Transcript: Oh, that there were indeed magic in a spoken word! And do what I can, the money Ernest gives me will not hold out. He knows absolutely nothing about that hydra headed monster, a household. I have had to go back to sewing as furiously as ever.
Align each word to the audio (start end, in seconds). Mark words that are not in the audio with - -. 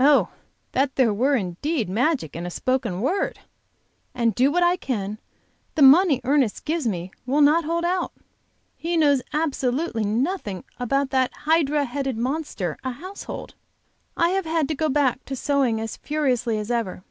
Oh, 0.00 0.30
that 0.72 0.96
there 0.96 1.14
were 1.14 1.36
indeed 1.36 1.88
magic 1.88 2.34
in 2.34 2.44
a 2.44 2.50
spoken 2.50 3.00
word! 3.00 3.38
And 4.12 4.34
do 4.34 4.50
what 4.50 4.64
I 4.64 4.76
can, 4.76 5.20
the 5.76 5.82
money 5.82 6.20
Ernest 6.24 6.64
gives 6.64 6.88
me 6.88 7.12
will 7.26 7.42
not 7.42 7.64
hold 7.64 7.84
out. 7.84 8.12
He 8.76 8.96
knows 8.96 9.22
absolutely 9.32 10.02
nothing 10.04 10.64
about 10.80 11.10
that 11.10 11.32
hydra 11.32 11.84
headed 11.84 12.16
monster, 12.18 12.76
a 12.82 12.90
household. 12.90 13.54
I 14.16 14.30
have 14.30 14.46
had 14.46 14.66
to 14.66 14.74
go 14.74 14.88
back 14.88 15.24
to 15.26 15.36
sewing 15.36 15.80
as 15.80 15.96
furiously 15.96 16.58
as 16.58 16.68
ever. 16.68 17.04